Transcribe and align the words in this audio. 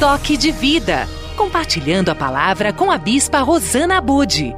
Toque 0.00 0.38
de 0.38 0.50
Vida, 0.50 1.06
compartilhando 1.36 2.08
a 2.08 2.14
palavra 2.14 2.72
com 2.72 2.90
a 2.90 2.96
Bispa 2.96 3.40
Rosana 3.40 3.98
Abude. 3.98 4.56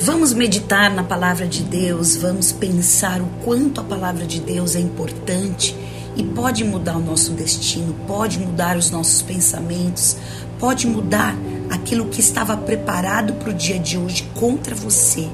Vamos 0.00 0.32
meditar 0.32 0.90
na 0.90 1.04
palavra 1.04 1.46
de 1.46 1.62
Deus, 1.62 2.16
vamos 2.16 2.50
pensar 2.50 3.20
o 3.20 3.26
quanto 3.44 3.82
a 3.82 3.84
palavra 3.84 4.24
de 4.24 4.40
Deus 4.40 4.74
é 4.74 4.80
importante 4.80 5.76
e 6.16 6.22
pode 6.22 6.64
mudar 6.64 6.96
o 6.96 7.00
nosso 7.00 7.32
destino, 7.32 7.94
pode 8.06 8.38
mudar 8.38 8.78
os 8.78 8.90
nossos 8.90 9.20
pensamentos, 9.20 10.16
pode 10.58 10.86
mudar 10.86 11.36
aquilo 11.68 12.06
que 12.06 12.20
estava 12.20 12.56
preparado 12.56 13.34
para 13.34 13.50
o 13.50 13.54
dia 13.54 13.78
de 13.78 13.98
hoje 13.98 14.26
contra 14.34 14.74
você. 14.74 15.28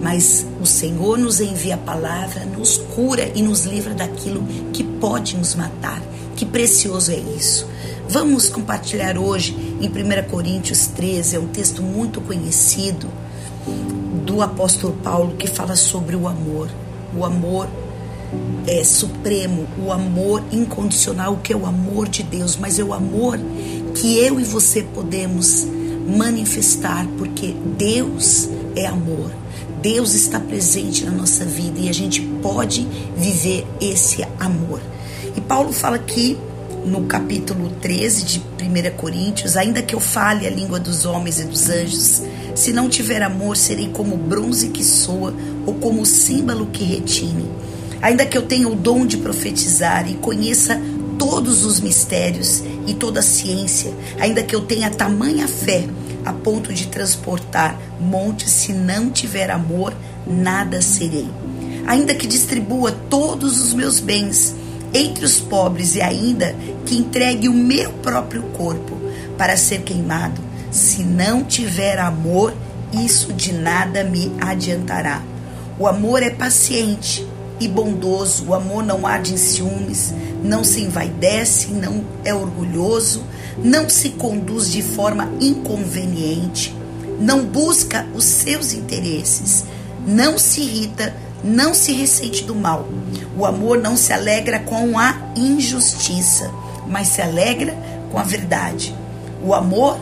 Mas 0.00 0.46
o 0.58 0.64
Senhor 0.64 1.18
nos 1.18 1.38
envia 1.38 1.74
a 1.74 1.78
palavra, 1.78 2.46
nos 2.46 2.78
cura 2.78 3.30
e 3.34 3.42
nos 3.42 3.66
livra 3.66 3.92
daquilo 3.92 4.42
que 4.72 4.82
pode 4.82 5.36
nos 5.36 5.54
matar. 5.54 6.00
Que 6.36 6.44
precioso 6.44 7.12
é 7.12 7.16
isso. 7.16 7.66
Vamos 8.08 8.48
compartilhar 8.48 9.16
hoje 9.16 9.56
em 9.80 9.88
1 9.88 10.28
Coríntios 10.28 10.86
13, 10.88 11.36
é 11.36 11.38
um 11.38 11.46
texto 11.46 11.82
muito 11.82 12.20
conhecido 12.20 13.08
do 14.24 14.42
apóstolo 14.42 14.94
Paulo 15.02 15.36
que 15.36 15.46
fala 15.46 15.76
sobre 15.76 16.16
o 16.16 16.28
amor. 16.28 16.68
O 17.16 17.24
amor 17.24 17.68
é 18.66 18.82
supremo, 18.82 19.66
o 19.78 19.92
amor 19.92 20.42
incondicional, 20.50 21.38
que 21.42 21.52
é 21.52 21.56
o 21.56 21.66
amor 21.66 22.08
de 22.08 22.22
Deus, 22.22 22.56
mas 22.56 22.78
é 22.78 22.84
o 22.84 22.92
amor 22.92 23.38
que 23.94 24.18
eu 24.18 24.40
e 24.40 24.44
você 24.44 24.82
podemos 24.82 25.64
manifestar, 26.06 27.06
porque 27.16 27.54
Deus 27.78 28.48
é 28.74 28.86
amor. 28.86 29.30
Deus 29.80 30.14
está 30.14 30.40
presente 30.40 31.04
na 31.04 31.10
nossa 31.10 31.44
vida 31.44 31.78
e 31.78 31.88
a 31.88 31.92
gente 31.92 32.20
pode 32.42 32.86
viver 33.16 33.66
esse 33.80 34.26
amor. 34.40 34.80
E 35.36 35.40
Paulo 35.40 35.72
fala 35.72 35.96
aqui 35.96 36.38
no 36.84 37.06
capítulo 37.06 37.70
13 37.80 38.24
de 38.24 38.38
1 38.38 38.96
Coríntios: 38.96 39.56
ainda 39.56 39.82
que 39.82 39.94
eu 39.94 40.00
fale 40.00 40.46
a 40.46 40.50
língua 40.50 40.78
dos 40.78 41.04
homens 41.04 41.40
e 41.40 41.44
dos 41.44 41.68
anjos, 41.68 42.22
se 42.54 42.72
não 42.72 42.88
tiver 42.88 43.20
amor, 43.20 43.56
serei 43.56 43.88
como 43.88 44.16
bronze 44.16 44.68
que 44.68 44.84
soa 44.84 45.34
ou 45.66 45.74
como 45.74 46.06
símbolo 46.06 46.66
que 46.66 46.84
retine. 46.84 47.50
Ainda 48.00 48.24
que 48.24 48.36
eu 48.38 48.42
tenha 48.42 48.68
o 48.68 48.76
dom 48.76 49.06
de 49.06 49.16
profetizar 49.16 50.08
e 50.08 50.14
conheça 50.14 50.80
todos 51.18 51.64
os 51.64 51.80
mistérios 51.80 52.62
e 52.86 52.94
toda 52.94 53.20
a 53.20 53.22
ciência, 53.22 53.92
ainda 54.20 54.42
que 54.42 54.54
eu 54.54 54.60
tenha 54.60 54.90
tamanha 54.90 55.48
fé 55.48 55.84
a 56.24 56.32
ponto 56.32 56.72
de 56.72 56.86
transportar 56.86 57.78
montes, 58.00 58.50
se 58.50 58.72
não 58.72 59.10
tiver 59.10 59.50
amor, 59.50 59.94
nada 60.26 60.80
serei. 60.80 61.28
Ainda 61.86 62.14
que 62.14 62.26
distribua 62.26 62.92
todos 63.10 63.60
os 63.60 63.74
meus 63.74 64.00
bens 64.00 64.54
entre 64.94 65.24
os 65.24 65.40
pobres 65.40 65.96
e 65.96 66.00
ainda 66.00 66.54
que 66.86 66.96
entregue 66.96 67.48
o 67.48 67.52
meu 67.52 67.92
próprio 67.94 68.44
corpo 68.56 68.96
para 69.36 69.56
ser 69.56 69.82
queimado, 69.82 70.40
se 70.70 71.02
não 71.02 71.42
tiver 71.42 71.98
amor, 71.98 72.54
isso 72.92 73.32
de 73.32 73.52
nada 73.52 74.04
me 74.04 74.32
adiantará. 74.40 75.20
O 75.78 75.88
amor 75.88 76.22
é 76.22 76.30
paciente 76.30 77.26
e 77.58 77.66
bondoso, 77.66 78.46
o 78.46 78.54
amor 78.54 78.84
não 78.84 79.06
arde 79.06 79.34
em 79.34 79.36
ciúmes, 79.36 80.14
não 80.42 80.62
se 80.62 80.80
envaidece, 80.80 81.68
não 81.72 82.04
é 82.24 82.32
orgulhoso, 82.32 83.24
não 83.58 83.88
se 83.88 84.10
conduz 84.10 84.70
de 84.70 84.82
forma 84.82 85.30
inconveniente, 85.40 86.76
não 87.20 87.44
busca 87.44 88.06
os 88.14 88.24
seus 88.24 88.72
interesses, 88.72 89.64
não 90.06 90.38
se 90.38 90.60
irrita, 90.60 91.14
não 91.44 91.74
se 91.74 91.92
ressente 91.92 92.42
do 92.44 92.54
mal. 92.54 92.88
O 93.36 93.44
amor 93.44 93.78
não 93.78 93.96
se 93.96 94.12
alegra 94.12 94.58
com 94.58 94.98
a 94.98 95.14
injustiça, 95.36 96.50
mas 96.88 97.08
se 97.08 97.20
alegra 97.20 97.76
com 98.10 98.18
a 98.18 98.22
verdade. 98.22 98.94
O 99.44 99.54
amor 99.54 99.98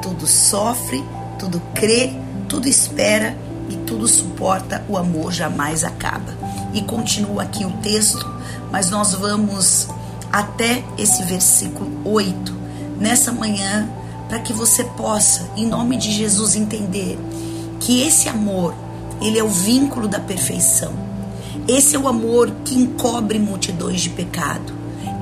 tudo 0.00 0.26
sofre, 0.26 1.04
tudo 1.38 1.60
crê, 1.74 2.12
tudo 2.48 2.66
espera 2.66 3.36
e 3.68 3.76
tudo 3.76 4.08
suporta. 4.08 4.84
O 4.88 4.96
amor 4.96 5.32
jamais 5.32 5.84
acaba. 5.84 6.34
E 6.72 6.80
continua 6.82 7.42
aqui 7.42 7.64
o 7.64 7.72
texto 7.78 8.36
mas 8.70 8.90
nós 8.90 9.14
vamos 9.14 9.88
até 10.32 10.84
esse 10.98 11.22
versículo 11.24 11.90
8 12.04 12.54
nessa 12.98 13.32
manhã 13.32 13.88
para 14.28 14.40
que 14.40 14.52
você 14.52 14.84
possa, 14.84 15.48
em 15.56 15.66
nome 15.66 15.96
de 15.96 16.10
Jesus, 16.10 16.56
entender 16.56 17.18
que 17.80 18.02
esse 18.02 18.28
amor, 18.28 18.74
ele 19.20 19.38
é 19.38 19.44
o 19.44 19.48
vínculo 19.48 20.08
da 20.08 20.20
perfeição. 20.20 20.92
Esse 21.68 21.96
é 21.96 21.98
o 21.98 22.06
amor 22.06 22.50
que 22.64 22.74
encobre 22.74 23.38
multidões 23.38 24.00
de 24.00 24.10
pecado. 24.10 24.72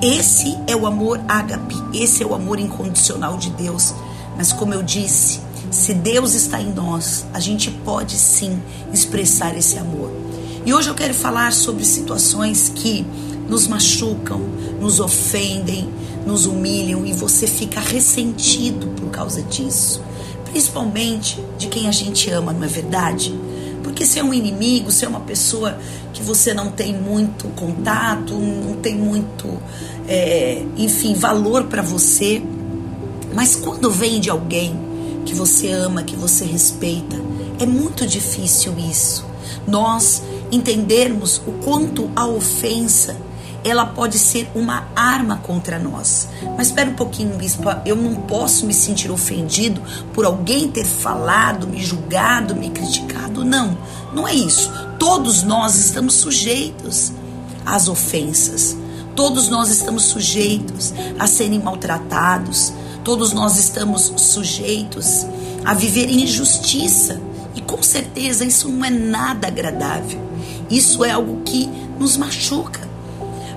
Esse 0.02 0.58
é 0.66 0.76
o 0.76 0.86
amor 0.86 1.20
ágape, 1.26 1.74
esse 1.94 2.22
é 2.22 2.26
o 2.26 2.34
amor 2.34 2.58
incondicional 2.58 3.38
de 3.38 3.50
Deus. 3.50 3.94
Mas 4.36 4.52
como 4.52 4.74
eu 4.74 4.82
disse, 4.82 5.40
se 5.70 5.94
Deus 5.94 6.34
está 6.34 6.60
em 6.60 6.72
nós, 6.72 7.24
a 7.32 7.40
gente 7.40 7.70
pode 7.70 8.16
sim 8.16 8.60
expressar 8.92 9.56
esse 9.56 9.78
amor. 9.78 10.10
E 10.66 10.72
hoje 10.72 10.88
eu 10.88 10.94
quero 10.94 11.14
falar 11.14 11.52
sobre 11.52 11.84
situações 11.84 12.70
que 12.74 13.06
nos 13.48 13.66
machucam, 13.66 14.40
nos 14.80 15.00
ofendem, 15.00 15.88
nos 16.26 16.46
humilham 16.46 17.04
e 17.04 17.12
você 17.12 17.46
fica 17.46 17.80
ressentido 17.80 18.88
por 18.88 19.10
causa 19.10 19.42
disso. 19.42 20.02
Principalmente 20.50 21.42
de 21.58 21.66
quem 21.68 21.88
a 21.88 21.92
gente 21.92 22.30
ama, 22.30 22.52
não 22.52 22.64
é 22.64 22.68
verdade? 22.68 23.34
Porque 23.94 24.04
se 24.04 24.18
é 24.18 24.24
um 24.24 24.34
inimigo, 24.34 24.90
se 24.90 25.04
é 25.04 25.08
uma 25.08 25.20
pessoa 25.20 25.78
que 26.12 26.20
você 26.20 26.52
não 26.52 26.72
tem 26.72 26.92
muito 26.92 27.46
contato, 27.50 28.34
não 28.34 28.74
tem 28.74 28.96
muito, 28.96 29.48
é, 30.08 30.64
enfim, 30.76 31.14
valor 31.14 31.66
para 31.66 31.80
você. 31.80 32.42
Mas 33.32 33.54
quando 33.54 33.88
vem 33.92 34.18
de 34.18 34.28
alguém 34.28 34.76
que 35.24 35.32
você 35.32 35.70
ama, 35.70 36.02
que 36.02 36.16
você 36.16 36.44
respeita, 36.44 37.16
é 37.60 37.64
muito 37.64 38.04
difícil 38.04 38.74
isso. 38.76 39.24
Nós 39.64 40.24
entendermos 40.50 41.40
o 41.46 41.52
quanto 41.64 42.10
a 42.16 42.26
ofensa 42.26 43.16
ela 43.64 43.86
pode 43.86 44.18
ser 44.18 44.48
uma 44.54 44.86
arma 44.94 45.38
contra 45.38 45.78
nós. 45.78 46.28
Mas 46.56 46.68
espera 46.68 46.90
um 46.90 46.94
pouquinho, 46.94 47.36
bispo, 47.36 47.64
eu 47.86 47.96
não 47.96 48.14
posso 48.14 48.66
me 48.66 48.74
sentir 48.74 49.10
ofendido 49.10 49.80
por 50.12 50.26
alguém 50.26 50.70
ter 50.70 50.84
falado, 50.84 51.66
me 51.66 51.82
julgado, 51.82 52.54
me 52.54 52.68
criticado. 52.68 53.42
Não, 53.42 53.76
não 54.12 54.28
é 54.28 54.34
isso. 54.34 54.70
Todos 54.98 55.42
nós 55.42 55.76
estamos 55.76 56.14
sujeitos 56.14 57.12
às 57.64 57.88
ofensas. 57.88 58.76
Todos 59.16 59.48
nós 59.48 59.70
estamos 59.70 60.04
sujeitos 60.04 60.92
a 61.18 61.26
serem 61.26 61.58
maltratados. 61.58 62.72
Todos 63.02 63.32
nós 63.32 63.58
estamos 63.58 64.12
sujeitos 64.16 65.26
a 65.64 65.72
viver 65.72 66.10
injustiça. 66.10 67.20
E 67.54 67.62
com 67.62 67.82
certeza 67.82 68.44
isso 68.44 68.68
não 68.68 68.84
é 68.84 68.90
nada 68.90 69.48
agradável. 69.48 70.20
Isso 70.68 71.04
é 71.04 71.12
algo 71.12 71.42
que 71.44 71.66
nos 71.98 72.16
machuca. 72.16 72.93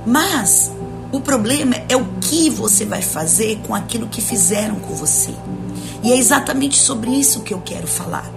Mas 0.07 0.71
o 1.11 1.19
problema 1.19 1.75
é 1.89 1.97
o 1.97 2.05
que 2.21 2.49
você 2.49 2.85
vai 2.85 3.01
fazer 3.01 3.59
com 3.67 3.75
aquilo 3.75 4.07
que 4.07 4.21
fizeram 4.21 4.75
com 4.75 4.95
você. 4.95 5.33
E 6.01 6.13
é 6.13 6.17
exatamente 6.17 6.77
sobre 6.77 7.11
isso 7.11 7.41
que 7.41 7.53
eu 7.53 7.59
quero 7.59 7.85
falar. 7.85 8.31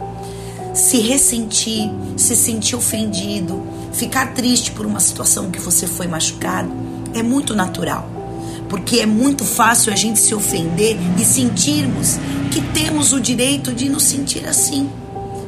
Se 0.74 0.98
ressentir, 0.98 1.88
se 2.16 2.34
sentir 2.34 2.74
ofendido, 2.74 3.62
ficar 3.92 4.34
triste 4.34 4.72
por 4.72 4.84
uma 4.84 4.98
situação 4.98 5.48
que 5.52 5.60
você 5.60 5.86
foi 5.86 6.08
machucado, 6.08 6.72
é 7.14 7.22
muito 7.22 7.54
natural. 7.54 8.10
Porque 8.68 8.98
é 8.98 9.06
muito 9.06 9.44
fácil 9.44 9.92
a 9.92 9.96
gente 9.96 10.18
se 10.18 10.34
ofender 10.34 10.96
e 11.20 11.24
sentirmos 11.24 12.16
que 12.50 12.60
temos 12.72 13.12
o 13.12 13.20
direito 13.20 13.72
de 13.72 13.88
nos 13.88 14.02
sentir 14.02 14.44
assim. 14.44 14.90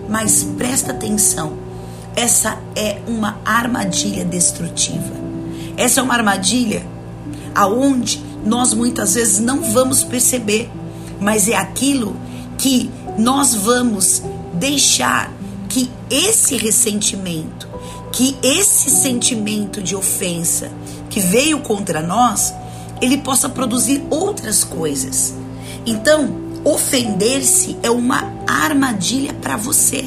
Mas 0.09 0.45
presta 0.57 0.93
atenção, 0.93 1.55
essa 2.15 2.61
é 2.77 3.01
uma 3.09 3.41
armadilha 3.45 4.25
destrutiva. 4.25 5.32
Essa 5.77 6.01
é 6.01 6.03
uma 6.03 6.15
armadilha 6.15 6.87
aonde 7.55 8.23
nós 8.45 8.75
muitas 8.75 9.15
vezes 9.15 9.41
não 9.41 9.63
vamos 9.63 10.03
perceber, 10.03 10.71
mas 11.21 11.49
é 11.49 11.57
aquilo 11.57 12.17
que 12.59 12.91
nós 13.19 13.55
vamos 13.55 14.23
deixar 14.55 15.33
que 15.69 15.91
esse 16.11 16.57
ressentimento, 16.57 17.69
que 18.13 18.37
esse 18.43 18.91
sentimento 18.91 19.83
de 19.83 19.95
ofensa 19.95 20.71
que 21.09 21.21
veio 21.21 21.61
contra 21.61 22.03
nós, 22.03 22.53
ele 23.01 23.19
possa 23.19 23.49
produzir 23.49 24.05
outras 24.11 24.65
coisas. 24.65 25.35
Então, 25.85 26.41
ofender-se 26.65 27.77
é 27.83 27.91
uma 27.91 28.33
armadilha 28.47 29.33
para 29.35 29.57
você. 29.57 30.05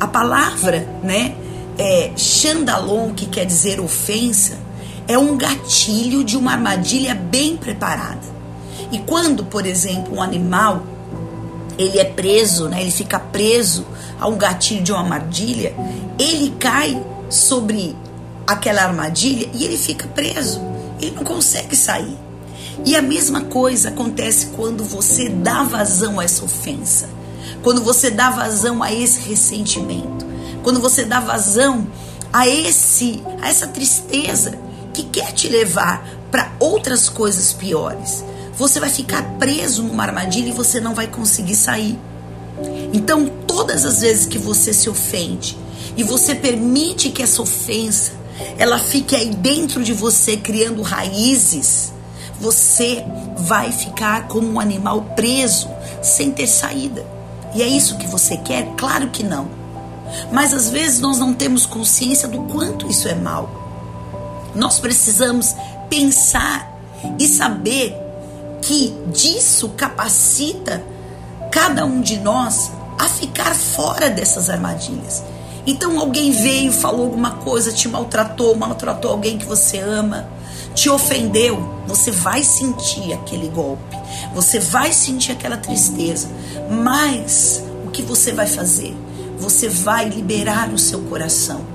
A 0.00 0.06
palavra, 0.06 0.88
né, 1.02 1.34
é, 1.78 2.12
Xandalon, 2.16 3.12
que 3.14 3.26
quer 3.26 3.44
dizer 3.44 3.80
ofensa, 3.80 4.58
é 5.06 5.18
um 5.18 5.36
gatilho 5.36 6.24
de 6.24 6.36
uma 6.36 6.52
armadilha 6.52 7.14
bem 7.14 7.56
preparada. 7.56 8.34
E 8.90 8.98
quando, 8.98 9.44
por 9.44 9.66
exemplo, 9.66 10.16
um 10.16 10.22
animal 10.22 10.82
ele 11.76 11.98
é 11.98 12.04
preso, 12.04 12.68
né, 12.68 12.80
ele 12.80 12.90
fica 12.90 13.18
preso 13.18 13.84
a 14.20 14.28
um 14.28 14.36
gatilho 14.36 14.82
de 14.82 14.92
uma 14.92 15.00
armadilha, 15.00 15.74
ele 16.18 16.54
cai 16.58 17.02
sobre 17.28 17.96
aquela 18.46 18.82
armadilha 18.82 19.48
e 19.52 19.64
ele 19.64 19.76
fica 19.76 20.06
preso. 20.08 20.60
Ele 21.00 21.16
não 21.16 21.24
consegue 21.24 21.74
sair. 21.74 22.16
E 22.84 22.96
a 22.96 23.02
mesma 23.02 23.42
coisa 23.42 23.88
acontece 23.88 24.46
quando 24.56 24.84
você 24.84 25.28
dá 25.28 25.62
vazão 25.62 26.20
a 26.20 26.24
essa 26.24 26.44
ofensa, 26.44 27.08
quando 27.62 27.82
você 27.82 28.10
dá 28.10 28.30
vazão 28.30 28.82
a 28.82 28.92
esse 28.92 29.28
ressentimento, 29.28 30.23
quando 30.64 30.80
você 30.80 31.04
dá 31.04 31.20
vazão 31.20 31.86
a 32.32 32.48
esse 32.48 33.22
a 33.40 33.48
essa 33.48 33.68
tristeza 33.68 34.58
que 34.92 35.04
quer 35.04 35.30
te 35.32 35.48
levar 35.48 36.04
para 36.30 36.50
outras 36.58 37.08
coisas 37.08 37.52
piores. 37.52 38.24
Você 38.56 38.80
vai 38.80 38.90
ficar 38.90 39.22
preso 39.38 39.82
numa 39.82 40.02
armadilha 40.02 40.48
e 40.48 40.52
você 40.52 40.80
não 40.80 40.94
vai 40.94 41.06
conseguir 41.06 41.54
sair. 41.54 41.98
Então, 42.92 43.28
todas 43.46 43.84
as 43.84 44.00
vezes 44.00 44.26
que 44.26 44.38
você 44.38 44.72
se 44.72 44.88
ofende 44.88 45.56
e 45.96 46.02
você 46.02 46.34
permite 46.34 47.10
que 47.10 47.22
essa 47.22 47.42
ofensa 47.42 48.12
ela 48.58 48.78
fique 48.78 49.14
aí 49.14 49.30
dentro 49.30 49.82
de 49.82 49.92
você 49.92 50.36
criando 50.36 50.82
raízes, 50.82 51.92
você 52.40 53.04
vai 53.36 53.70
ficar 53.70 54.26
como 54.28 54.48
um 54.48 54.60
animal 54.60 55.02
preso, 55.16 55.68
sem 56.02 56.32
ter 56.32 56.46
saída. 56.46 57.04
E 57.54 57.62
é 57.62 57.66
isso 57.66 57.96
que 57.96 58.06
você 58.06 58.36
quer? 58.36 58.66
Claro 58.76 59.08
que 59.10 59.22
não. 59.22 59.63
Mas 60.32 60.52
às 60.52 60.70
vezes 60.70 61.00
nós 61.00 61.18
não 61.18 61.32
temos 61.34 61.66
consciência 61.66 62.28
do 62.28 62.42
quanto 62.42 62.88
isso 62.90 63.08
é 63.08 63.14
mal. 63.14 63.48
Nós 64.54 64.78
precisamos 64.78 65.54
pensar 65.88 66.72
e 67.18 67.26
saber 67.26 67.96
que 68.62 68.94
disso 69.08 69.70
capacita 69.70 70.82
cada 71.50 71.84
um 71.84 72.00
de 72.00 72.18
nós 72.18 72.70
a 72.98 73.08
ficar 73.08 73.54
fora 73.54 74.08
dessas 74.08 74.48
armadilhas. 74.48 75.22
Então 75.66 75.98
alguém 75.98 76.30
veio, 76.30 76.72
falou 76.72 77.06
alguma 77.06 77.32
coisa, 77.32 77.72
te 77.72 77.88
maltratou, 77.88 78.54
maltratou 78.54 79.10
alguém 79.10 79.38
que 79.38 79.46
você 79.46 79.78
ama, 79.78 80.28
te 80.74 80.90
ofendeu, 80.90 81.82
você 81.86 82.10
vai 82.10 82.42
sentir 82.42 83.12
aquele 83.12 83.48
golpe, 83.48 83.96
você 84.34 84.58
vai 84.58 84.92
sentir 84.92 85.32
aquela 85.32 85.56
tristeza, 85.56 86.28
mas 86.70 87.62
o 87.86 87.90
que 87.90 88.02
você 88.02 88.32
vai 88.32 88.46
fazer? 88.46 88.94
Você 89.44 89.68
vai 89.68 90.08
liberar 90.08 90.72
o 90.72 90.78
seu 90.78 91.00
coração. 91.00 91.66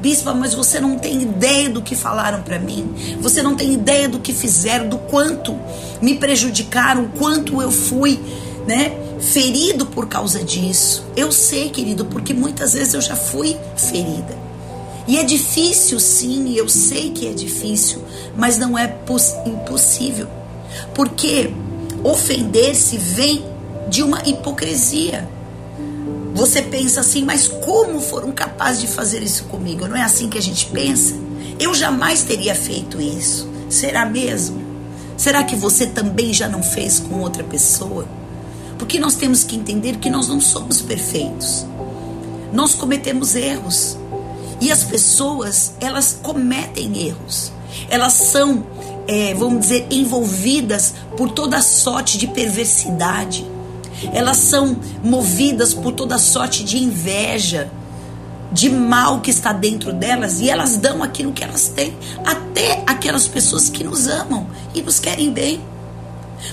Bispa, 0.00 0.32
mas 0.32 0.54
você 0.54 0.80
não 0.80 0.98
tem 0.98 1.20
ideia 1.20 1.68
do 1.68 1.82
que 1.82 1.94
falaram 1.94 2.42
para 2.42 2.58
mim. 2.58 2.94
Você 3.20 3.42
não 3.42 3.54
tem 3.54 3.74
ideia 3.74 4.08
do 4.08 4.18
que 4.18 4.32
fizeram, 4.32 4.88
do 4.88 4.96
quanto 4.96 5.54
me 6.00 6.14
prejudicaram, 6.14 7.08
quanto 7.18 7.60
eu 7.60 7.70
fui, 7.70 8.18
né, 8.66 8.96
ferido 9.20 9.84
por 9.84 10.08
causa 10.08 10.42
disso. 10.42 11.04
Eu 11.14 11.30
sei, 11.30 11.68
querido, 11.68 12.06
porque 12.06 12.32
muitas 12.32 12.72
vezes 12.72 12.94
eu 12.94 13.02
já 13.02 13.14
fui 13.14 13.54
ferida. 13.76 14.34
E 15.06 15.18
é 15.18 15.22
difícil, 15.22 16.00
sim, 16.00 16.54
eu 16.54 16.70
sei 16.70 17.10
que 17.10 17.26
é 17.26 17.32
difícil, 17.34 18.02
mas 18.34 18.56
não 18.56 18.78
é 18.78 18.90
impossível. 19.44 20.26
Porque 20.94 21.52
ofender-se 22.02 22.96
vem 22.96 23.44
de 23.90 24.02
uma 24.02 24.26
hipocrisia. 24.26 25.28
Você 26.40 26.62
pensa 26.62 27.00
assim, 27.00 27.22
mas 27.22 27.46
como 27.46 28.00
foram 28.00 28.32
capazes 28.32 28.80
de 28.80 28.86
fazer 28.86 29.22
isso 29.22 29.44
comigo? 29.44 29.86
Não 29.86 29.94
é 29.94 30.00
assim 30.00 30.30
que 30.30 30.38
a 30.38 30.40
gente 30.40 30.64
pensa? 30.68 31.14
Eu 31.58 31.74
jamais 31.74 32.22
teria 32.22 32.54
feito 32.54 32.98
isso. 32.98 33.46
Será 33.68 34.06
mesmo? 34.06 34.58
Será 35.18 35.44
que 35.44 35.54
você 35.54 35.86
também 35.86 36.32
já 36.32 36.48
não 36.48 36.62
fez 36.62 36.98
com 36.98 37.20
outra 37.20 37.44
pessoa? 37.44 38.08
Porque 38.78 38.98
nós 38.98 39.16
temos 39.16 39.44
que 39.44 39.54
entender 39.54 39.98
que 39.98 40.08
nós 40.08 40.28
não 40.28 40.40
somos 40.40 40.80
perfeitos. 40.80 41.66
Nós 42.54 42.74
cometemos 42.74 43.36
erros. 43.36 43.98
E 44.62 44.72
as 44.72 44.82
pessoas, 44.82 45.74
elas 45.78 46.20
cometem 46.22 47.06
erros. 47.06 47.52
Elas 47.90 48.14
são, 48.14 48.66
é, 49.06 49.34
vamos 49.34 49.60
dizer, 49.60 49.86
envolvidas 49.90 50.94
por 51.18 51.32
toda 51.32 51.60
sorte 51.60 52.16
de 52.16 52.28
perversidade. 52.28 53.46
Elas 54.12 54.38
são 54.38 54.76
movidas 55.02 55.74
por 55.74 55.92
toda 55.92 56.18
sorte 56.18 56.64
de 56.64 56.78
inveja, 56.78 57.70
de 58.52 58.68
mal 58.68 59.20
que 59.20 59.30
está 59.30 59.52
dentro 59.52 59.92
delas 59.92 60.40
e 60.40 60.50
elas 60.50 60.76
dão 60.76 61.02
aquilo 61.02 61.32
que 61.32 61.44
elas 61.44 61.68
têm, 61.68 61.96
até 62.24 62.82
aquelas 62.86 63.28
pessoas 63.28 63.68
que 63.68 63.84
nos 63.84 64.08
amam 64.08 64.46
e 64.74 64.82
nos 64.82 64.98
querem 64.98 65.30
bem. 65.30 65.60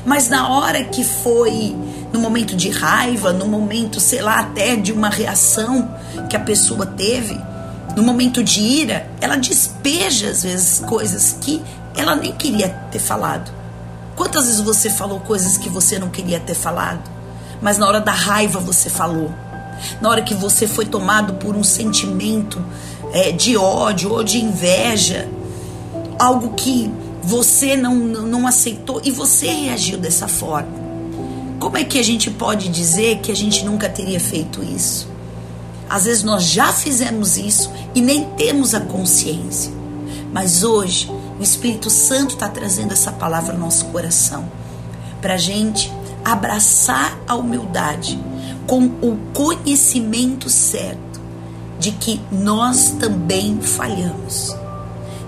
Mas 0.06 0.30
na 0.30 0.50
hora 0.50 0.84
que 0.84 1.04
foi 1.04 1.76
no 2.12 2.20
momento 2.20 2.56
de 2.56 2.70
raiva, 2.70 3.32
no 3.32 3.48
momento, 3.48 4.00
sei 4.00 4.22
lá, 4.22 4.40
até 4.40 4.76
de 4.76 4.92
uma 4.92 5.10
reação 5.10 5.90
que 6.30 6.36
a 6.36 6.40
pessoa 6.40 6.86
teve, 6.86 7.40
no 7.96 8.04
momento 8.04 8.44
de 8.44 8.62
ira, 8.62 9.10
ela 9.20 9.38
despeja 9.38 10.30
às 10.30 10.44
vezes 10.44 10.80
coisas 10.80 11.38
que 11.42 11.62
ela 11.96 12.16
nem 12.16 12.32
queria 12.32 12.70
ter 12.92 13.00
falado. 13.00 13.52
Quantas 14.16 14.46
vezes 14.46 14.62
você 14.62 14.90
falou 14.90 15.20
coisas 15.20 15.58
que 15.58 15.70
você 15.70 15.98
não 15.98 16.10
queria 16.10 16.40
ter 16.40 16.54
falado, 16.54 17.17
mas 17.62 17.78
na 17.78 17.88
hora 17.88 18.02
da 18.02 18.12
raiva 18.12 18.60
você 18.60 18.90
falou? 18.90 19.32
Na 20.02 20.10
hora 20.10 20.22
que 20.22 20.34
você 20.34 20.68
foi 20.68 20.86
tomado 20.86 21.34
por 21.36 21.56
um 21.56 21.64
sentimento 21.64 22.64
é, 23.14 23.32
de 23.32 23.56
ódio 23.56 24.12
ou 24.12 24.24
de 24.24 24.40
inveja, 24.40 25.30
algo 26.20 26.54
que 26.54 26.92
você 27.22 27.76
não, 27.76 27.96
não 27.96 28.48
aceitou 28.48 29.02
e 29.04 29.12
você 29.12 29.48
reagiu 29.48 29.98
dessa 29.98 30.28
forma. 30.28 30.88
Como 31.60 31.78
é 31.78 31.84
que 31.84 32.00
a 32.00 32.04
gente 32.04 32.30
pode 32.32 32.70
dizer 32.70 33.20
que 33.20 33.32
a 33.32 33.36
gente 33.36 33.66
nunca 33.66 33.90
teria 33.90 34.20
feito 34.20 34.64
isso? 34.64 35.10
Às 35.90 36.06
vezes 36.06 36.24
nós 36.24 36.44
já 36.44 36.72
fizemos 36.72 37.38
isso 37.38 37.72
e 37.96 38.02
nem 38.02 38.26
temos 38.32 38.74
a 38.74 38.80
consciência. 38.80 39.72
Mas 40.32 40.64
hoje 40.64 41.10
o 41.40 41.44
Espírito 41.44 41.90
Santo 41.90 42.36
está 42.36 42.48
trazendo 42.50 42.94
essa 42.94 43.12
palavra 43.12 43.54
ao 43.54 43.60
nosso 43.60 43.86
coração 43.86 44.50
para 45.22 45.36
a 45.36 45.38
gente 45.38 45.92
abraçar 46.32 47.18
a 47.26 47.36
humildade 47.36 48.20
com 48.68 48.84
o 49.02 49.18
conhecimento 49.34 50.50
certo 50.50 51.22
de 51.80 51.92
que 51.92 52.20
nós 52.30 52.92
também 53.00 53.62
falhamos. 53.62 54.54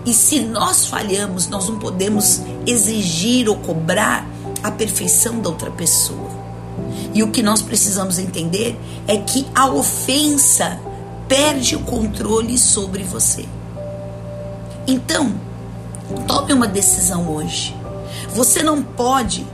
E 0.06 0.14
se 0.14 0.42
nós 0.42 0.88
falhamos, 0.88 1.48
nós 1.48 1.70
não 1.70 1.80
podemos 1.80 2.42
exigir 2.68 3.48
ou 3.48 3.56
cobrar 3.56 4.28
a 4.62 4.70
perfeição 4.72 5.40
da 5.40 5.50
outra 5.50 5.72
pessoa. 5.72 6.30
E 7.14 7.24
o 7.24 7.32
que 7.32 7.42
nós 7.42 7.62
precisamos 7.62 8.20
entender 8.20 8.78
é 9.08 9.18
que 9.18 9.48
a 9.56 9.70
ofensa 9.70 10.80
perde 11.30 11.78
o 11.78 11.82
controle 11.82 12.58
sobre 12.58 13.04
você. 13.04 13.46
Então, 14.86 15.34
tome 16.28 16.52
uma 16.52 16.68
decisão 16.68 17.30
hoje. 17.30 17.74
Você 18.34 18.64
não 18.64 18.84
pode 18.84 19.46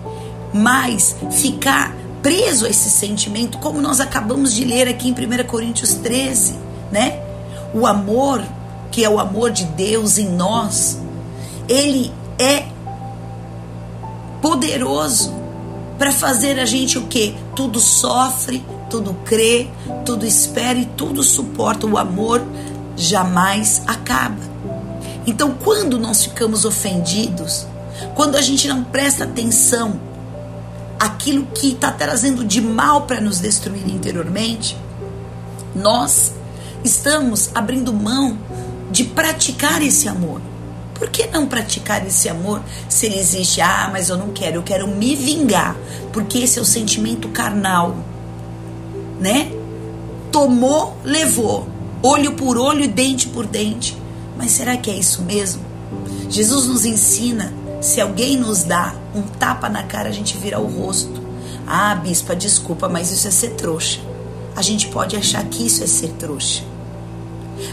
mais 0.55 1.15
ficar 1.31 1.93
preso 2.23 2.65
a 2.65 2.69
esse 2.69 2.89
sentimento, 2.89 3.57
como 3.59 3.81
nós 3.81 3.99
acabamos 3.99 4.53
de 4.53 4.63
ler 4.63 4.87
aqui 4.87 5.09
em 5.09 5.11
1 5.11 5.45
Coríntios 5.45 5.93
13, 5.95 6.55
né? 6.91 7.21
O 7.73 7.85
amor, 7.85 8.43
que 8.89 9.03
é 9.03 9.09
o 9.09 9.19
amor 9.19 9.51
de 9.51 9.65
Deus 9.65 10.17
em 10.17 10.29
nós, 10.29 10.99
ele 11.67 12.11
é 12.39 12.65
poderoso 14.41 15.35
para 15.97 16.11
fazer 16.11 16.59
a 16.59 16.65
gente 16.65 16.97
o 16.97 17.07
quê? 17.07 17.35
Tudo 17.55 17.79
sofre, 17.79 18.65
tudo 18.89 19.13
crê, 19.25 19.67
tudo 20.05 20.25
espera 20.25 20.79
e 20.79 20.85
tudo 20.85 21.21
suporta. 21.21 21.85
O 21.85 21.97
amor 21.97 22.41
jamais 22.95 23.83
acaba. 23.87 24.41
Então, 25.27 25.55
quando 25.63 25.99
nós 25.99 26.23
ficamos 26.23 26.65
ofendidos, 26.65 27.67
quando 28.13 28.35
a 28.35 28.41
gente 28.41 28.67
não 28.67 28.83
presta 28.83 29.23
atenção 29.23 29.99
aquilo 30.99 31.45
que 31.47 31.71
está 31.73 31.91
trazendo 31.91 32.43
de 32.43 32.61
mal 32.61 33.03
para 33.03 33.19
nos 33.19 33.39
destruir 33.39 33.87
interiormente, 33.89 34.77
nós 35.75 36.33
estamos 36.83 37.49
abrindo 37.53 37.93
mão 37.93 38.37
de 38.91 39.03
praticar 39.03 39.81
esse 39.81 40.07
amor. 40.07 40.41
Por 40.93 41.09
que 41.09 41.27
não 41.27 41.45
praticar 41.45 42.05
esse 42.07 42.29
amor 42.29 42.61
se 42.87 43.05
ele 43.05 43.19
existe? 43.19 43.59
Ah, 43.59 43.89
mas 43.91 44.09
eu 44.09 44.17
não 44.17 44.29
quero, 44.29 44.57
eu 44.57 44.63
quero 44.63 44.87
me 44.87 45.15
vingar, 45.15 45.75
porque 46.13 46.39
esse 46.39 46.57
é 46.57 46.61
o 46.61 46.65
sentimento 46.65 47.27
carnal, 47.29 47.97
né? 49.19 49.51
Tomou, 50.31 50.95
levou, 51.03 51.67
olho 52.01 52.33
por 52.33 52.57
olho 52.57 52.83
e 52.83 52.87
dente 52.87 53.27
por 53.27 53.45
dente. 53.45 53.97
Mas 54.37 54.51
será 54.51 54.77
que 54.77 54.89
é 54.89 54.95
isso 54.95 55.21
mesmo? 55.21 55.61
Jesus 56.29 56.67
nos 56.67 56.85
ensina: 56.85 57.53
se 57.85 58.01
alguém 58.01 58.35
nos 58.35 58.63
dá 58.63 58.95
um 59.13 59.21
tapa 59.21 59.69
na 59.69 59.83
cara, 59.83 60.09
a 60.09 60.11
gente 60.11 60.35
vira 60.37 60.59
o 60.59 60.65
rosto. 60.65 61.23
Ah, 61.67 61.93
bispa, 61.95 62.35
desculpa, 62.35 62.89
mas 62.89 63.11
isso 63.11 63.27
é 63.27 63.31
ser 63.31 63.51
trouxa. 63.51 63.99
A 64.55 64.61
gente 64.61 64.87
pode 64.87 65.15
achar 65.15 65.43
que 65.45 65.65
isso 65.65 65.83
é 65.83 65.87
ser 65.87 66.09
trouxa. 66.13 66.63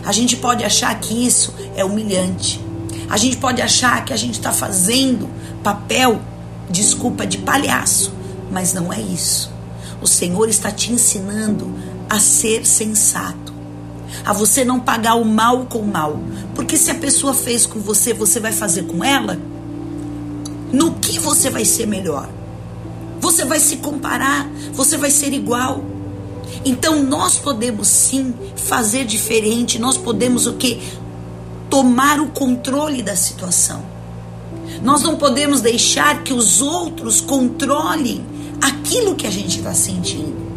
A 0.04 0.12
gente 0.12 0.36
pode 0.36 0.64
achar 0.64 0.94
que 1.00 1.26
isso 1.26 1.54
é 1.74 1.84
humilhante. 1.84 2.62
A 3.08 3.16
gente 3.16 3.38
pode 3.38 3.62
achar 3.62 4.04
que 4.04 4.12
a 4.12 4.16
gente 4.16 4.34
está 4.34 4.52
fazendo 4.52 5.30
papel, 5.62 6.20
desculpa, 6.68 7.26
de 7.26 7.38
palhaço, 7.38 8.12
mas 8.50 8.74
não 8.74 8.92
é 8.92 9.00
isso. 9.00 9.50
O 10.00 10.06
Senhor 10.06 10.48
está 10.48 10.70
te 10.70 10.92
ensinando 10.92 11.72
a 12.08 12.20
ser 12.20 12.66
sensato, 12.66 13.52
a 14.24 14.32
você 14.32 14.64
não 14.64 14.78
pagar 14.78 15.14
o 15.14 15.24
mal 15.24 15.64
com 15.66 15.78
o 15.78 15.86
mal, 15.86 16.20
porque 16.54 16.76
se 16.76 16.90
a 16.90 16.94
pessoa 16.94 17.32
fez 17.32 17.64
com 17.64 17.80
você, 17.80 18.12
você 18.12 18.38
vai 18.38 18.52
fazer 18.52 18.82
com 18.82 19.02
ela? 19.02 19.38
No 20.72 20.94
que 20.94 21.18
você 21.18 21.50
vai 21.50 21.64
ser 21.64 21.86
melhor? 21.86 22.28
Você 23.20 23.44
vai 23.44 23.60
se 23.60 23.76
comparar, 23.76 24.48
você 24.72 24.96
vai 24.96 25.10
ser 25.10 25.32
igual. 25.32 25.84
Então 26.64 27.02
nós 27.02 27.36
podemos 27.38 27.88
sim 27.88 28.34
fazer 28.56 29.04
diferente, 29.04 29.78
nós 29.78 29.96
podemos 29.96 30.46
o 30.46 30.54
que? 30.54 30.80
Tomar 31.68 32.20
o 32.20 32.28
controle 32.28 33.02
da 33.02 33.14
situação. 33.14 33.84
Nós 34.82 35.02
não 35.02 35.16
podemos 35.16 35.60
deixar 35.60 36.22
que 36.22 36.32
os 36.32 36.60
outros 36.60 37.20
controlem 37.20 38.24
aquilo 38.60 39.14
que 39.14 39.26
a 39.26 39.30
gente 39.30 39.58
está 39.58 39.74
sentindo. 39.74 40.51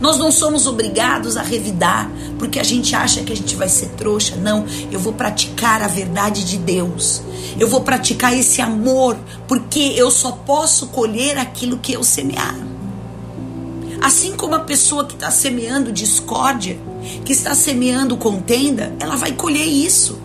Nós 0.00 0.18
não 0.18 0.30
somos 0.30 0.66
obrigados 0.66 1.36
a 1.36 1.42
revidar 1.42 2.10
porque 2.38 2.58
a 2.58 2.62
gente 2.62 2.94
acha 2.94 3.22
que 3.22 3.32
a 3.32 3.36
gente 3.36 3.56
vai 3.56 3.68
ser 3.68 3.90
trouxa. 3.90 4.36
Não, 4.36 4.64
eu 4.90 4.98
vou 4.98 5.12
praticar 5.12 5.82
a 5.82 5.88
verdade 5.88 6.44
de 6.44 6.58
Deus. 6.58 7.22
Eu 7.58 7.68
vou 7.68 7.80
praticar 7.80 8.36
esse 8.36 8.60
amor 8.60 9.16
porque 9.46 9.94
eu 9.96 10.10
só 10.10 10.32
posso 10.32 10.88
colher 10.88 11.38
aquilo 11.38 11.78
que 11.78 11.92
eu 11.92 12.02
semear. 12.02 12.58
Assim 14.00 14.34
como 14.34 14.54
a 14.54 14.60
pessoa 14.60 15.04
que 15.04 15.14
está 15.14 15.30
semeando 15.30 15.92
discórdia, 15.92 16.78
que 17.24 17.32
está 17.32 17.54
semeando 17.54 18.16
contenda, 18.16 18.94
ela 18.98 19.16
vai 19.16 19.32
colher 19.32 19.66
isso. 19.66 20.18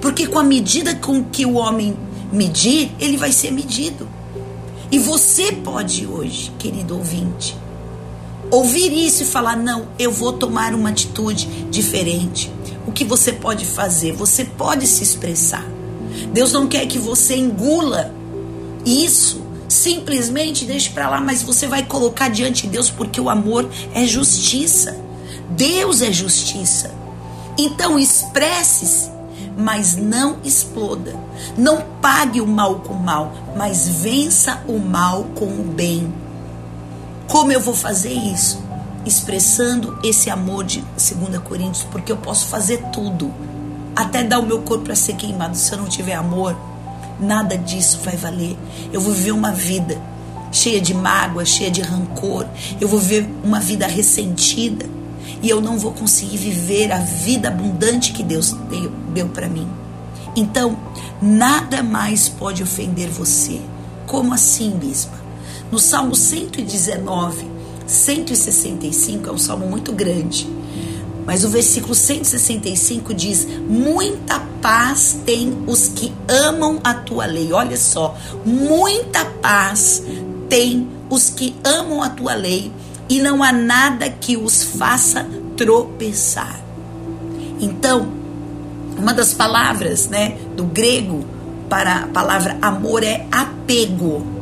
Porque 0.00 0.26
com 0.26 0.38
a 0.38 0.44
medida 0.44 0.94
com 0.94 1.24
que 1.24 1.46
o 1.46 1.54
homem 1.54 1.96
medir, 2.30 2.92
ele 3.00 3.16
vai 3.16 3.32
ser 3.32 3.50
medido. 3.50 4.08
E 4.90 4.98
você 4.98 5.52
pode 5.52 6.06
hoje, 6.06 6.52
querido 6.58 6.96
ouvinte, 6.96 7.56
ouvir 8.52 8.92
isso 8.92 9.24
e 9.24 9.26
falar: 9.26 9.56
não, 9.56 9.88
eu 9.98 10.12
vou 10.12 10.32
tomar 10.34 10.74
uma 10.74 10.90
atitude 10.90 11.46
diferente. 11.70 12.52
O 12.86 12.92
que 12.92 13.04
você 13.04 13.32
pode 13.32 13.64
fazer? 13.64 14.12
Você 14.12 14.44
pode 14.44 14.86
se 14.86 15.02
expressar. 15.02 15.66
Deus 16.32 16.52
não 16.52 16.68
quer 16.68 16.86
que 16.86 16.98
você 16.98 17.36
engula 17.36 18.14
isso, 18.84 19.40
simplesmente 19.68 20.64
deixe 20.64 20.90
para 20.90 21.08
lá, 21.08 21.20
mas 21.20 21.42
você 21.42 21.66
vai 21.66 21.84
colocar 21.84 22.28
diante 22.28 22.62
de 22.62 22.68
Deus 22.68 22.90
porque 22.90 23.20
o 23.20 23.30
amor 23.30 23.68
é 23.94 24.06
justiça. 24.06 25.00
Deus 25.50 26.02
é 26.02 26.12
justiça. 26.12 26.94
Então 27.58 27.98
expresse-se, 27.98 29.10
mas 29.56 29.96
não 29.96 30.38
exploda. 30.44 31.14
Não 31.56 31.82
pague 32.00 32.40
o 32.40 32.46
mal 32.46 32.80
com 32.80 32.94
o 32.94 33.02
mal, 33.02 33.32
mas 33.56 33.88
vença 33.88 34.62
o 34.66 34.78
mal 34.78 35.24
com 35.34 35.46
o 35.46 35.64
bem. 35.64 36.12
Como 37.32 37.50
eu 37.50 37.60
vou 37.60 37.74
fazer 37.74 38.12
isso? 38.12 38.62
Expressando 39.06 39.98
esse 40.04 40.28
amor 40.28 40.64
de 40.64 40.84
2 40.98 41.38
Coríntios, 41.38 41.82
porque 41.90 42.12
eu 42.12 42.16
posso 42.18 42.46
fazer 42.48 42.76
tudo, 42.92 43.32
até 43.96 44.22
dar 44.22 44.38
o 44.38 44.42
meu 44.42 44.60
corpo 44.60 44.84
para 44.84 44.94
ser 44.94 45.14
queimado. 45.14 45.56
Se 45.56 45.72
eu 45.72 45.78
não 45.78 45.86
tiver 45.86 46.12
amor, 46.12 46.54
nada 47.18 47.56
disso 47.56 48.00
vai 48.04 48.18
valer. 48.18 48.54
Eu 48.92 49.00
vou 49.00 49.14
viver 49.14 49.32
uma 49.32 49.50
vida 49.50 49.98
cheia 50.52 50.78
de 50.78 50.92
mágoa, 50.92 51.46
cheia 51.46 51.70
de 51.70 51.80
rancor. 51.80 52.46
Eu 52.78 52.86
vou 52.86 53.00
viver 53.00 53.26
uma 53.42 53.60
vida 53.60 53.86
ressentida 53.86 54.84
e 55.40 55.48
eu 55.48 55.58
não 55.58 55.78
vou 55.78 55.92
conseguir 55.92 56.36
viver 56.36 56.92
a 56.92 56.98
vida 56.98 57.48
abundante 57.48 58.12
que 58.12 58.22
Deus 58.22 58.52
deu, 58.68 58.92
deu 59.14 59.28
para 59.30 59.48
mim. 59.48 59.66
Então, 60.36 60.76
nada 61.22 61.82
mais 61.82 62.28
pode 62.28 62.62
ofender 62.62 63.08
você. 63.08 63.58
Como 64.06 64.34
assim, 64.34 64.72
bispa? 64.72 65.21
No 65.72 65.78
Salmo 65.78 66.14
119, 66.14 67.50
165 67.86 69.30
é 69.30 69.32
um 69.32 69.38
salmo 69.38 69.66
muito 69.66 69.90
grande. 69.90 70.46
Mas 71.24 71.44
o 71.44 71.48
versículo 71.48 71.94
165 71.94 73.14
diz: 73.14 73.48
Muita 73.66 74.38
paz 74.60 75.20
tem 75.24 75.64
os 75.66 75.88
que 75.88 76.12
amam 76.28 76.78
a 76.84 76.92
tua 76.92 77.24
lei. 77.24 77.54
Olha 77.54 77.78
só, 77.78 78.14
muita 78.44 79.24
paz 79.24 80.02
tem 80.46 80.86
os 81.08 81.30
que 81.30 81.56
amam 81.64 82.02
a 82.02 82.10
tua 82.10 82.34
lei, 82.34 82.70
e 83.08 83.18
não 83.22 83.42
há 83.42 83.50
nada 83.50 84.10
que 84.10 84.36
os 84.36 84.62
faça 84.62 85.26
tropeçar. 85.56 86.60
Então, 87.58 88.12
uma 88.98 89.14
das 89.14 89.32
palavras, 89.32 90.06
né, 90.06 90.36
do 90.54 90.64
grego 90.64 91.24
para 91.70 92.00
a 92.00 92.06
palavra 92.08 92.58
amor 92.60 93.02
é 93.02 93.26
apego. 93.32 94.41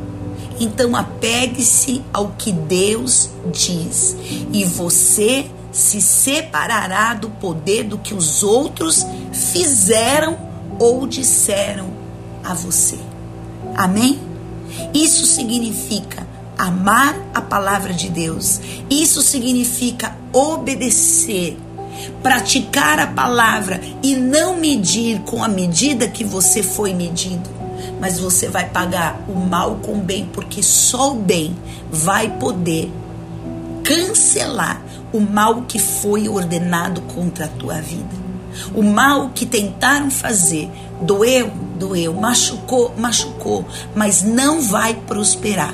Então 0.61 0.95
apegue-se 0.95 2.03
ao 2.13 2.35
que 2.37 2.51
Deus 2.51 3.31
diz 3.51 4.15
e 4.53 4.63
você 4.63 5.49
se 5.71 5.99
separará 5.99 7.15
do 7.15 7.31
poder 7.31 7.85
do 7.85 7.97
que 7.97 8.13
os 8.13 8.43
outros 8.43 9.03
fizeram 9.33 10.37
ou 10.77 11.07
disseram 11.07 11.87
a 12.43 12.53
você. 12.53 12.99
Amém? 13.75 14.19
Isso 14.93 15.25
significa 15.25 16.27
amar 16.55 17.17
a 17.33 17.41
palavra 17.41 17.91
de 17.91 18.07
Deus. 18.07 18.61
Isso 18.87 19.23
significa 19.23 20.15
obedecer, 20.31 21.57
praticar 22.21 22.99
a 22.99 23.07
palavra 23.07 23.81
e 24.03 24.15
não 24.15 24.57
medir 24.57 25.21
com 25.21 25.43
a 25.43 25.47
medida 25.47 26.07
que 26.07 26.23
você 26.23 26.61
foi 26.61 26.93
medido 26.93 27.60
mas 28.01 28.19
você 28.19 28.49
vai 28.49 28.67
pagar 28.67 29.23
o 29.29 29.35
mal 29.35 29.75
com 29.75 29.93
o 29.93 30.01
bem, 30.01 30.27
porque 30.33 30.63
só 30.63 31.11
o 31.13 31.15
bem 31.15 31.55
vai 31.91 32.27
poder 32.39 32.91
cancelar 33.83 34.81
o 35.13 35.19
mal 35.19 35.61
que 35.67 35.77
foi 35.77 36.27
ordenado 36.27 37.01
contra 37.01 37.45
a 37.45 37.47
tua 37.47 37.79
vida. 37.79 38.19
O 38.73 38.81
mal 38.81 39.29
que 39.29 39.45
tentaram 39.45 40.09
fazer 40.09 40.69
doeu, 41.01 41.51
doeu, 41.77 42.13
machucou, 42.13 42.91
machucou, 42.97 43.65
mas 43.95 44.23
não 44.23 44.61
vai 44.61 44.95
prosperar. 44.95 45.73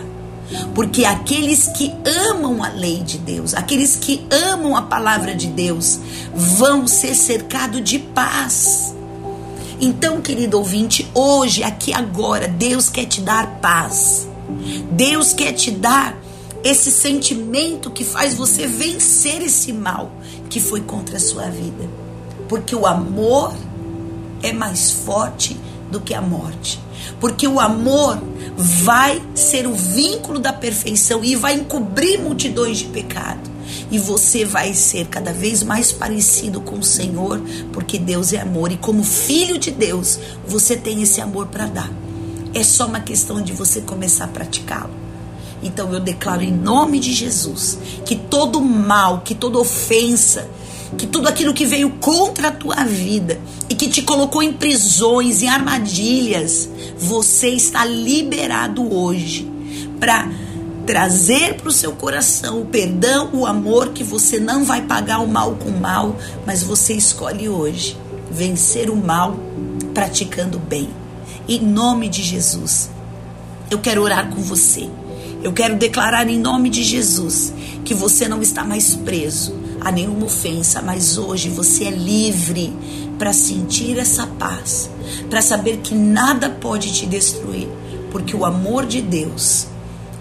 Porque 0.76 1.06
aqueles 1.06 1.68
que 1.68 1.94
amam 2.30 2.64
a 2.64 2.70
lei 2.70 3.02
de 3.04 3.18
Deus, 3.18 3.54
aqueles 3.54 3.96
que 3.96 4.26
amam 4.52 4.76
a 4.76 4.82
palavra 4.82 5.34
de 5.34 5.48
Deus, 5.48 6.00
vão 6.34 6.88
ser 6.88 7.16
cercados 7.16 7.82
de 7.82 8.00
paz. 8.00 8.97
Então, 9.80 10.22
querido 10.22 10.58
ouvinte, 10.58 11.08
hoje, 11.14 11.64
aqui 11.64 11.94
agora, 11.94 12.48
Deus 12.48 12.90
quer 12.90 13.06
te 13.06 13.22
dar 13.22 13.60
paz. 13.62 14.28
Deus 14.92 15.34
quer 15.34 15.54
te 15.54 15.70
dar 15.70 16.18
esse 16.64 16.92
sentimento 16.92 17.92
que 17.92 18.04
faz 18.04 18.34
você 18.34 18.66
vencer 18.66 19.42
esse 19.42 19.72
mal 19.72 20.12
que 20.50 20.60
foi 20.60 20.82
contra 20.82 21.18
a 21.18 21.20
sua 21.20 21.50
vida. 21.50 21.88
Porque 22.50 22.76
o 22.76 22.88
amor 22.88 23.54
é 24.42 24.52
mais 24.52 24.90
forte 24.90 25.56
do 25.92 26.02
que 26.02 26.14
a 26.14 26.22
morte. 26.22 26.80
Porque 27.20 27.48
o 27.48 27.60
amor 27.60 28.20
vai 28.58 29.22
ser 29.36 29.68
o 29.68 29.76
vínculo 29.76 30.40
da 30.40 30.52
perfeição 30.52 31.24
e 31.24 31.36
vai 31.36 31.54
encobrir 31.54 32.20
multidões 32.20 32.80
de 32.80 32.86
pecado 32.86 33.57
e 33.90 33.98
você 33.98 34.44
vai 34.44 34.74
ser 34.74 35.08
cada 35.08 35.32
vez 35.32 35.64
mais 35.64 35.92
parecido 35.92 36.60
com 36.62 36.80
o 36.80 36.84
Senhor, 36.84 37.42
porque 37.72 37.98
Deus 37.98 38.34
é 38.34 38.40
amor 38.40 38.72
e 38.72 38.78
como 38.78 39.04
filho 39.04 39.58
de 39.58 39.72
Deus, 39.72 40.20
você 40.48 40.76
tem 40.76 41.02
esse 41.02 41.22
amor 41.22 41.48
para 41.48 41.66
dar. 41.66 41.92
É 42.54 42.64
só 42.64 42.88
uma 42.88 43.00
questão 43.00 43.42
de 43.42 43.54
você 43.54 43.82
começar 43.82 44.26
a 44.26 44.30
praticá-lo. 44.30 44.94
Então 45.62 45.94
eu 45.94 46.00
declaro 46.00 46.44
em 46.44 46.52
nome 46.52 47.00
de 47.00 47.14
Jesus 47.14 47.78
que 48.06 48.16
todo 48.16 48.62
mal, 48.62 49.22
que 49.22 49.34
toda 49.34 49.58
ofensa, 49.58 50.48
que 50.98 51.08
tudo 51.08 51.28
aquilo 51.28 51.54
que 51.54 51.66
veio 51.66 51.90
contra 52.00 52.50
a 52.50 52.52
tua 52.52 52.84
vida 52.84 53.40
e 53.70 53.76
que 53.76 53.90
te 53.90 54.02
colocou 54.02 54.42
em 54.42 54.54
prisões, 54.54 55.42
em 55.42 55.50
armadilhas, 55.50 56.70
você 56.98 57.50
está 57.50 57.84
liberado 57.84 58.94
hoje 58.94 59.50
para 60.00 60.30
trazer 60.88 61.56
para 61.56 61.68
o 61.68 61.72
seu 61.72 61.92
coração 61.92 62.62
o 62.62 62.66
perdão, 62.66 63.30
o 63.34 63.46
amor, 63.46 63.90
que 63.90 64.06
você 64.06 64.40
não 64.40 64.64
vai 64.64 64.82
pagar 64.82 65.20
o 65.20 65.28
mal 65.28 65.56
com 65.56 65.70
o 65.70 65.80
mal, 65.80 66.16
mas 66.46 66.64
você 66.64 66.94
escolhe 66.94 67.50
hoje 67.50 67.98
vencer 68.32 68.90
o 68.90 68.96
mal 68.96 69.38
praticando 69.94 70.58
bem. 70.58 70.90
Em 71.46 71.60
nome 71.60 72.08
de 72.08 72.24
Jesus, 72.24 72.90
eu 73.70 73.80
quero 73.80 74.02
orar 74.02 74.30
com 74.30 74.42
você. 74.42 74.90
Eu 75.44 75.52
quero 75.52 75.76
declarar 75.76 76.28
em 76.30 76.40
nome 76.40 76.70
de 76.70 76.82
Jesus 76.84 77.54
que 77.84 77.94
você 77.94 78.28
não 78.28 78.42
está 78.42 78.64
mais 78.64 78.96
preso 78.96 79.56
a 79.82 79.92
nenhuma 79.92 80.26
ofensa, 80.26 80.82
mas 80.82 81.18
hoje 81.18 81.50
você 81.50 81.84
é 81.86 81.92
livre 81.92 82.74
para 83.20 83.34
sentir 83.34 83.98
essa 83.98 84.26
paz, 84.26 84.90
para 85.30 85.42
saber 85.42 85.78
que 85.78 85.94
nada 85.94 86.50
pode 86.50 86.94
te 86.94 87.06
destruir, 87.06 87.68
porque 88.10 88.36
o 88.36 88.46
amor 88.46 88.86
de 88.86 89.02
Deus, 89.02 89.68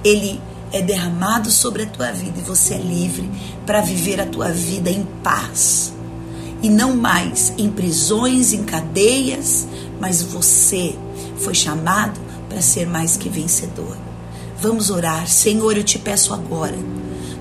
ele 0.05 0.41
é 0.73 0.83
derramado 0.83 1.51
sobre 1.51 1.85
a 1.85 1.87
tua 1.87 2.13
vida 2.13 2.39
e 2.39 2.43
você 2.43 2.75
é 2.75 2.79
livre 2.79 3.31
para 3.65 3.81
viver 3.81 4.21
a 4.21 4.27
tua 4.27 4.51
vida 4.51 4.91
em 4.91 5.05
paz. 5.23 5.93
E 6.63 6.69
não 6.69 6.97
mais 6.97 7.53
em 7.59 7.71
prisões, 7.71 8.53
em 8.53 8.65
cadeias, 8.65 9.67
mas 10.01 10.23
você 10.23 10.97
foi 11.39 11.55
chamado 11.55 12.21
para 12.49 12.61
ser 12.61 12.87
mais 12.87 13.17
que 13.17 13.29
vencedor. 13.29 13.97
Vamos 14.61 14.91
orar. 14.91 15.29
Senhor, 15.29 15.77
eu 15.77 15.85
te 15.85 15.99
peço 15.99 16.33
agora 16.33 16.77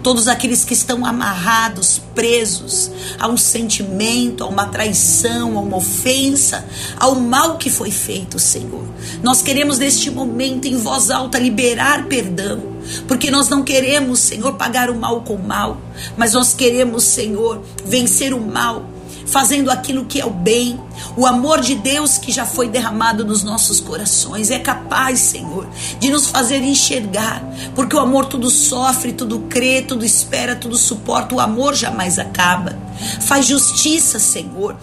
todos 0.06 0.28
aqueles 0.28 0.64
que 0.64 0.76
estão 0.76 1.04
amarrados, 1.04 2.00
presos 2.14 2.92
a 3.18 3.28
um 3.28 3.36
sentimento, 3.36 4.44
a 4.44 4.48
uma 4.48 4.68
traição, 4.68 5.58
a 5.58 5.62
uma 5.62 5.78
ofensa, 5.78 6.64
ao 6.96 7.16
mal 7.16 7.58
que 7.58 7.72
foi 7.72 7.90
feito, 7.90 8.38
Senhor. 8.38 8.86
Nós 9.24 9.42
queremos 9.42 9.80
neste 9.80 10.12
momento, 10.12 10.68
em 10.68 10.78
voz 10.78 11.10
alta, 11.10 11.40
liberar 11.40 12.06
perdão, 12.06 12.75
porque 13.08 13.32
nós 13.32 13.50
não 13.50 13.64
queremos, 13.64 14.20
Senhor, 14.20 14.54
pagar 14.54 14.90
o 14.90 14.96
mal 14.96 15.22
com 15.22 15.36
o 15.36 15.44
mal, 15.44 15.78
mas 16.18 16.34
nós 16.34 16.54
queremos, 16.54 17.04
Senhor, 17.04 17.62
vencer 17.86 18.34
o 18.34 18.42
mal 18.42 18.96
fazendo 19.26 19.72
aquilo 19.72 20.06
que 20.06 20.22
é 20.22 20.26
o 20.26 20.30
bem. 20.30 20.80
O 21.18 21.26
amor 21.26 21.60
de 21.60 21.76
Deus 21.76 22.18
que 22.18 22.32
já 22.32 22.46
foi 22.46 22.70
derramado 22.70 23.26
nos 23.26 23.44
nossos 23.44 23.80
corações 23.80 24.52
é 24.52 24.60
capaz, 24.60 25.20
Senhor, 25.20 25.68
de 26.00 26.10
nos 26.10 26.28
fazer 26.28 26.62
enxergar, 26.62 27.44
porque 27.74 27.96
o 27.96 28.00
amor 28.00 28.26
tudo 28.26 28.50
sofre, 28.50 29.14
tudo 29.14 29.40
crê, 29.50 29.82
tudo 29.82 30.06
espera, 30.06 30.56
tudo 30.56 30.78
suporta. 30.78 31.36
O 31.36 31.40
amor 31.40 31.74
jamais 31.74 32.20
acaba. 32.20 32.78
Faz 33.22 33.46
justiça, 33.46 34.20
Senhor. 34.20 34.78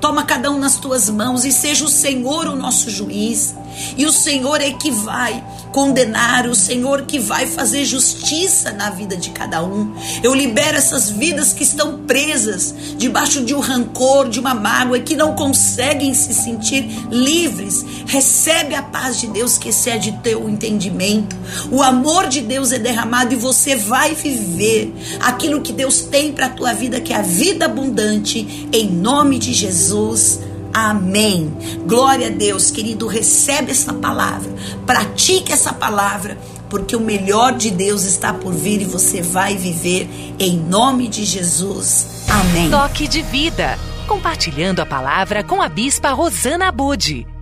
Toma 0.00 0.22
cada 0.22 0.50
um 0.50 0.58
nas 0.58 0.76
tuas 0.76 1.10
mãos 1.10 1.44
e 1.44 1.50
seja 1.50 1.84
o 1.84 1.88
Senhor 1.88 2.46
o 2.46 2.56
nosso 2.56 2.88
juiz. 2.88 3.54
E 3.96 4.06
o 4.06 4.12
Senhor 4.12 4.60
é 4.60 4.70
que 4.70 4.90
vai 4.90 5.44
condenar, 5.72 6.46
o 6.46 6.54
Senhor 6.54 7.02
que 7.02 7.18
vai 7.18 7.46
fazer 7.46 7.84
justiça 7.84 8.72
na 8.72 8.90
vida 8.90 9.16
de 9.16 9.30
cada 9.30 9.62
um. 9.62 9.94
Eu 10.22 10.34
libero 10.34 10.76
essas 10.76 11.10
vidas 11.10 11.52
que 11.52 11.62
estão 11.62 11.98
presas 11.98 12.74
debaixo 12.96 13.44
de 13.44 13.54
um 13.54 13.60
rancor, 13.60 14.28
de 14.28 14.40
uma 14.40 14.54
mágoa 14.54 14.98
que 14.98 15.14
não 15.14 15.34
conseguem 15.34 16.14
se 16.14 16.34
sentir 16.34 16.88
livres. 17.10 17.84
Recebe 18.06 18.74
a 18.74 18.82
paz 18.82 19.20
de 19.20 19.26
Deus 19.28 19.58
que 19.58 19.68
excede 19.68 20.18
teu 20.22 20.48
entendimento. 20.48 21.36
O 21.70 21.82
amor 21.82 22.28
de 22.28 22.40
Deus 22.40 22.72
é 22.72 22.78
derramado 22.78 23.34
e 23.34 23.36
você 23.36 23.76
vai 23.76 24.14
viver 24.14 24.92
aquilo 25.20 25.60
que 25.60 25.72
Deus 25.72 26.00
tem 26.00 26.32
para 26.32 26.46
a 26.46 26.50
tua 26.50 26.72
vida, 26.72 27.00
que 27.00 27.12
é 27.12 27.16
a 27.16 27.22
vida 27.22 27.66
abundante, 27.66 28.68
em 28.72 28.90
nome 28.90 29.38
de 29.38 29.52
Jesus. 29.52 30.47
Amém. 30.72 31.52
Glória 31.86 32.28
a 32.28 32.30
Deus, 32.30 32.70
querido. 32.70 33.06
Recebe 33.06 33.70
essa 33.70 33.92
palavra, 33.92 34.50
pratique 34.86 35.52
essa 35.52 35.72
palavra, 35.72 36.38
porque 36.68 36.94
o 36.94 37.00
melhor 37.00 37.54
de 37.54 37.70
Deus 37.70 38.04
está 38.04 38.32
por 38.32 38.52
vir 38.52 38.82
e 38.82 38.84
você 38.84 39.22
vai 39.22 39.56
viver 39.56 40.08
em 40.38 40.58
nome 40.58 41.08
de 41.08 41.24
Jesus. 41.24 42.24
Amém. 42.28 42.70
Toque 42.70 43.08
de 43.08 43.22
vida. 43.22 43.78
Compartilhando 44.06 44.80
a 44.80 44.86
palavra 44.86 45.42
com 45.44 45.60
a 45.60 45.68
Bispa 45.68 46.10
Rosana 46.10 46.70
Bode. 46.72 47.37